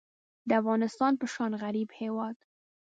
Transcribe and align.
د 0.47 0.49
افغانستان 0.61 1.13
په 1.21 1.25
شان 1.33 1.51
غریب 1.63 1.89
هیواد 2.01 2.35